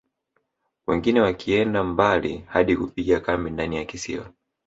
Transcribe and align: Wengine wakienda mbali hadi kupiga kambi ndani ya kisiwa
Wengine 0.87 1.21
wakienda 1.21 1.83
mbali 1.83 2.37
hadi 2.47 2.75
kupiga 2.77 3.19
kambi 3.19 3.51
ndani 3.51 3.75
ya 3.75 3.85
kisiwa 3.85 4.33